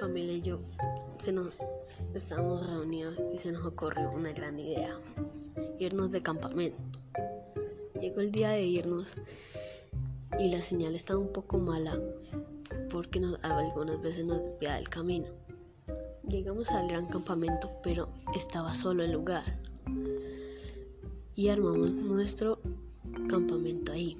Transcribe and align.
familia 0.00 0.32
y 0.32 0.40
yo 0.40 0.58
se 1.18 1.30
nos 1.30 1.52
estábamos 2.14 2.66
reunidos 2.66 3.20
y 3.34 3.36
se 3.36 3.52
nos 3.52 3.66
ocurrió 3.66 4.10
una 4.10 4.32
gran 4.32 4.58
idea, 4.58 4.98
irnos 5.78 6.10
de 6.10 6.22
campamento. 6.22 6.82
Llegó 8.00 8.22
el 8.22 8.32
día 8.32 8.50
de 8.50 8.62
irnos 8.62 9.12
y 10.38 10.50
la 10.50 10.62
señal 10.62 10.94
estaba 10.94 11.20
un 11.20 11.32
poco 11.32 11.58
mala 11.58 12.00
porque 12.90 13.20
algunas 13.42 14.00
veces 14.00 14.24
nos 14.24 14.40
desviaba 14.40 14.78
el 14.78 14.88
camino. 14.88 15.26
Llegamos 16.26 16.70
al 16.70 16.88
gran 16.88 17.06
campamento, 17.06 17.70
pero 17.82 18.08
estaba 18.34 18.74
solo 18.74 19.02
el 19.02 19.12
lugar. 19.12 19.58
Y 21.34 21.48
armamos 21.48 21.90
nuestro 21.90 22.58
campamento 23.28 23.92
ahí. 23.92 24.16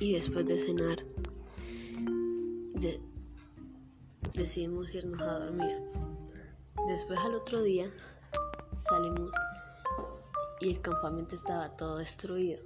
Y 0.00 0.12
después 0.12 0.46
de 0.46 0.58
cenar, 0.58 1.04
decidimos 4.48 4.94
irnos 4.94 5.20
a 5.20 5.40
dormir. 5.40 5.76
Después 6.86 7.18
al 7.18 7.34
otro 7.34 7.62
día 7.62 7.86
salimos 8.78 9.30
y 10.62 10.70
el 10.70 10.80
campamento 10.80 11.34
estaba 11.34 11.76
todo 11.76 11.98
destruido, 11.98 12.62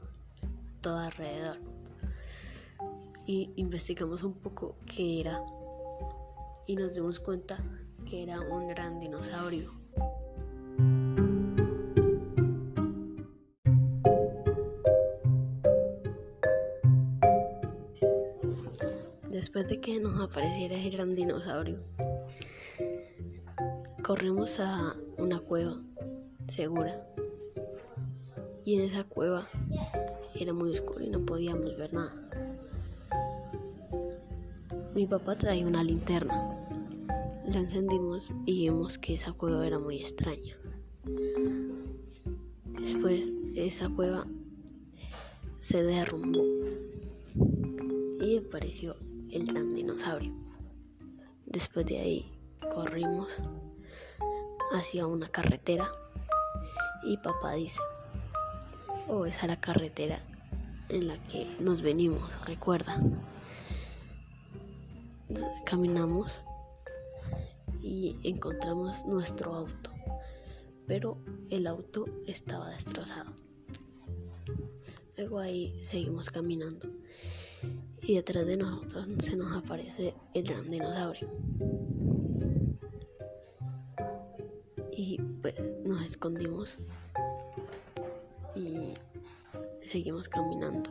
todo 0.81 0.99
alrededor. 0.99 1.59
Y 3.27 3.51
investigamos 3.57 4.23
un 4.23 4.35
poco 4.35 4.77
qué 4.95 5.23
era 5.23 5.45
y 6.69 6.77
nos 6.77 6.95
dimos 6.95 7.19
cuenta 7.19 7.59
que 8.09 8.23
era 8.23 8.41
un 8.41 8.69
gran 8.69 9.01
dinosaurio. 9.01 9.82
Después 19.43 19.67
de 19.67 19.81
que 19.81 19.99
nos 19.99 20.21
apareciera 20.21 20.77
el 20.77 20.89
gran 20.93 21.17
dinosaurio, 21.17 21.81
corrimos 24.05 24.61
a 24.61 24.95
una 25.19 25.41
cueva 25.41 25.83
segura. 26.47 27.05
Y 28.65 28.77
en 28.77 28.83
esa 28.83 29.03
cueva 29.03 29.49
era 30.37 30.53
muy 30.53 30.71
oscuro 30.71 31.03
y 31.03 31.11
no 31.11 31.27
podíamos 31.27 31.77
ver 31.77 31.93
nada. 31.93 32.15
Mi 34.95 35.09
papá 35.09 35.37
traía 35.37 35.67
una 35.67 35.83
linterna. 35.83 36.57
La 37.45 37.59
encendimos 37.59 38.31
y 38.47 38.71
vimos 38.71 38.97
que 38.97 39.15
esa 39.15 39.33
cueva 39.33 39.67
era 39.67 39.81
muy 39.81 39.99
extraña. 39.99 40.57
Después 42.81 43.25
esa 43.57 43.89
cueva 43.89 44.25
se 45.57 45.83
derrumbó 45.83 46.45
y 48.21 48.39
apareció 48.39 48.95
el 49.33 49.47
gran 49.47 49.75
dinosaurio. 49.75 50.33
Después 51.47 51.87
de 51.87 51.99
ahí 51.99 52.33
corrimos 52.75 53.41
hacia 54.73 55.07
una 55.07 55.29
carretera 55.29 55.91
y 57.03 57.17
papá 57.17 57.53
dice, 57.55 57.81
oh, 59.09 59.27
esa 59.27 59.43
es 59.43 59.49
la 59.49 59.61
carretera 59.61 60.23
en 60.91 61.09
la 61.09 61.17
que 61.25 61.47
nos 61.59 61.81
venimos, 61.81 62.39
recuerda. 62.47 63.01
Caminamos 65.65 66.43
y 67.83 68.17
encontramos 68.23 69.07
nuestro 69.07 69.55
auto, 69.55 69.91
pero 70.87 71.17
el 71.49 71.67
auto 71.67 72.05
estaba 72.27 72.69
destrozado. 72.69 73.33
Luego 75.17 75.39
ahí 75.39 75.75
seguimos 75.81 76.29
caminando 76.29 76.89
y 78.03 78.17
detrás 78.17 78.47
de 78.47 78.57
nosotros 78.57 79.07
se 79.19 79.37
nos 79.37 79.53
aparece 79.57 80.15
el 80.35 80.43
gran 80.43 80.69
dinosaurio. 80.69 81.29
Y 84.91 85.19
pues 85.41 85.73
nos 85.85 86.03
escondimos 86.05 86.77
y 88.57 88.95
seguimos 89.85 90.29
caminando. 90.29 90.91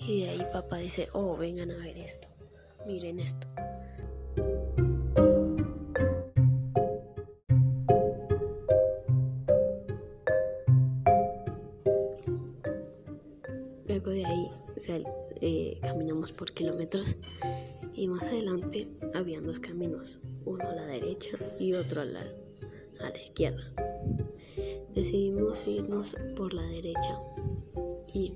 Y 0.00 0.22
de 0.22 0.30
ahí 0.30 0.42
papá 0.52 0.78
dice, 0.78 1.08
oh, 1.12 1.36
vengan 1.36 1.70
a 1.70 1.76
ver 1.76 1.96
esto, 1.96 2.26
miren 2.86 3.20
esto. 3.20 3.46
Luego 13.90 14.10
de 14.12 14.24
ahí 14.24 14.48
eh, 15.40 15.76
caminamos 15.82 16.30
por 16.30 16.52
kilómetros 16.52 17.16
y 17.92 18.06
más 18.06 18.22
adelante 18.22 18.86
habían 19.14 19.44
dos 19.44 19.58
caminos, 19.58 20.20
uno 20.44 20.62
a 20.62 20.72
la 20.76 20.86
derecha 20.86 21.30
y 21.58 21.72
otro 21.72 22.02
a 22.02 22.04
la, 22.04 22.20
a 23.00 23.10
la 23.10 23.18
izquierda. 23.18 23.64
Decidimos 24.94 25.66
irnos 25.66 26.14
por 26.36 26.54
la 26.54 26.62
derecha 26.68 27.18
y 28.14 28.34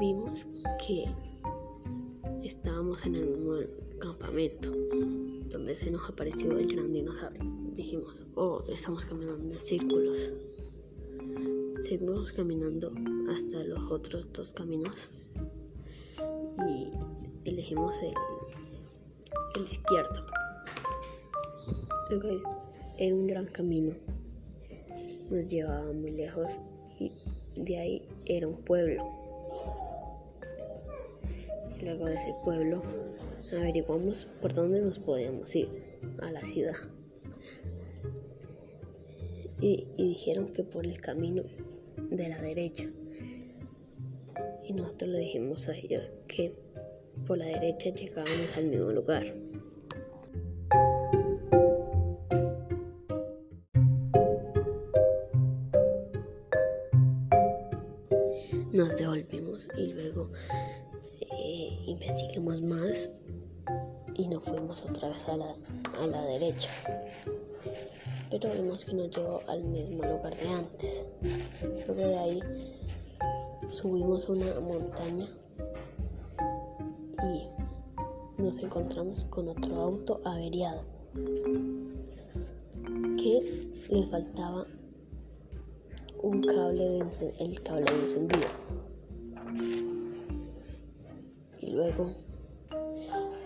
vimos 0.00 0.44
que 0.84 1.04
estábamos 2.42 3.06
en 3.06 3.14
el 3.14 3.26
mismo 3.28 3.58
campamento 4.00 4.72
donde 5.50 5.76
se 5.76 5.88
nos 5.88 6.10
apareció 6.10 6.58
el 6.58 6.66
gran 6.66 6.92
dinosaurio. 6.92 7.44
Dijimos, 7.74 8.24
oh, 8.34 8.64
estamos 8.68 9.04
caminando 9.04 9.54
en 9.54 9.64
círculos. 9.64 10.32
Seguimos 11.82 12.30
caminando 12.30 12.92
hasta 13.28 13.64
los 13.64 13.90
otros 13.90 14.32
dos 14.32 14.52
caminos 14.52 15.10
y 16.68 16.92
elegimos 17.44 17.96
el, 18.00 18.14
izquierdo. 19.64 20.24
Luego 22.08 22.28
era 22.98 23.14
un 23.16 23.26
gran 23.26 23.46
camino, 23.46 23.96
nos 25.28 25.50
llevaba 25.50 25.92
muy 25.92 26.12
lejos 26.12 26.52
y 27.00 27.10
de 27.56 27.76
ahí 27.76 28.08
era 28.26 28.46
un 28.46 28.62
pueblo. 28.62 29.02
luego 31.82 32.06
de 32.06 32.14
ese 32.14 32.32
pueblo 32.44 32.80
averiguamos 33.50 34.26
por 34.40 34.54
dónde 34.54 34.80
nos 34.80 35.00
podíamos 35.00 35.52
ir 35.56 35.68
a 36.20 36.30
la 36.30 36.44
ciudad. 36.44 36.76
y 39.60 39.86
dijeron 39.96 40.48
que 40.48 40.64
por 40.64 40.86
el 40.86 41.00
camino 41.00 41.44
de 42.16 42.28
la 42.28 42.38
derecha. 42.40 42.88
Y 44.64 44.72
nosotros 44.72 45.10
le 45.10 45.18
dijimos 45.20 45.68
a 45.68 45.76
ellos 45.76 46.10
que 46.28 46.54
por 47.26 47.38
la 47.38 47.46
derecha 47.46 47.90
llegábamos 47.90 48.56
al 48.56 48.66
mismo 48.66 48.90
lugar. 48.92 49.34
Nos 58.72 58.96
devolvimos 58.96 59.68
y 59.76 59.92
luego 59.92 60.30
eh, 61.20 61.78
investigamos 61.86 62.62
más 62.62 63.10
y 64.22 64.28
nos 64.28 64.44
fuimos 64.44 64.82
otra 64.82 65.08
vez 65.08 65.28
a 65.28 65.36
la, 65.36 65.54
a 66.00 66.06
la 66.06 66.22
derecha 66.22 66.68
pero 68.32 68.48
vimos 68.54 68.86
que 68.86 68.94
nos 68.94 69.10
llevó 69.14 69.40
al 69.46 69.62
mismo 69.62 70.02
lugar 70.04 70.34
de 70.34 70.48
antes. 70.48 71.04
Luego 71.86 71.94
de 71.94 72.18
ahí 72.18 72.40
subimos 73.70 74.26
una 74.30 74.58
montaña 74.60 75.26
y 77.22 78.42
nos 78.42 78.58
encontramos 78.58 79.26
con 79.26 79.48
otro 79.48 79.74
auto 79.74 80.20
averiado 80.24 80.82
que 83.18 83.70
le 83.90 84.02
faltaba 84.06 84.66
un 86.22 86.42
cable 86.42 86.84
de 86.88 87.34
el 87.38 87.62
cable 87.62 87.84
de 87.84 88.00
encendido 88.00 88.48
y 91.60 91.66
luego 91.66 92.12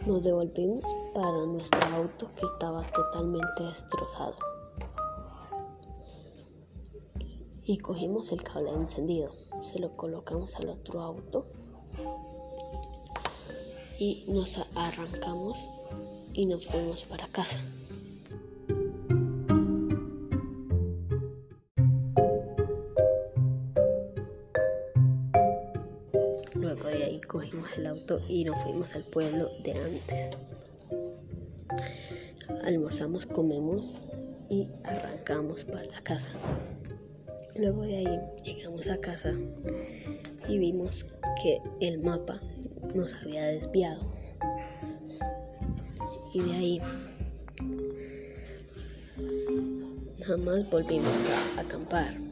nos 0.06 0.22
devolvimos 0.22 0.84
para 1.14 1.46
nuestro 1.46 1.80
auto 1.96 2.30
que 2.36 2.46
estaba 2.46 2.86
totalmente 2.86 3.64
destrozado 3.64 4.36
y 7.64 7.78
cogimos 7.78 8.30
el 8.30 8.42
cable 8.44 8.70
encendido, 8.70 9.32
se 9.62 9.80
lo 9.80 9.96
colocamos 9.96 10.54
al 10.56 10.68
otro 10.68 11.00
auto 11.00 11.46
y 13.98 14.24
nos 14.28 14.58
arrancamos 14.76 15.58
y 16.32 16.46
nos 16.46 16.64
fuimos 16.66 17.02
para 17.04 17.26
casa. 17.26 17.60
Ahí 27.06 27.20
cogimos 27.20 27.68
el 27.76 27.86
auto 27.86 28.20
y 28.28 28.44
nos 28.44 28.62
fuimos 28.62 28.94
al 28.94 29.04
pueblo 29.04 29.50
de 29.62 29.72
antes. 29.72 30.30
Almorzamos, 32.64 33.26
comemos 33.26 33.94
y 34.50 34.68
arrancamos 34.84 35.64
para 35.64 35.84
la 35.84 36.00
casa. 36.02 36.30
Luego 37.56 37.82
de 37.82 37.96
ahí 37.98 38.20
llegamos 38.44 38.88
a 38.90 38.98
casa 38.98 39.32
y 40.48 40.58
vimos 40.58 41.06
que 41.42 41.60
el 41.80 41.98
mapa 41.98 42.40
nos 42.94 43.14
había 43.16 43.46
desviado. 43.46 44.00
Y 46.34 46.40
de 46.40 46.52
ahí 46.52 46.80
jamás 50.24 50.68
volvimos 50.68 51.30
a 51.56 51.60
acampar. 51.60 52.25